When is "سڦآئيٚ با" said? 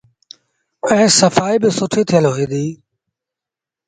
1.19-1.69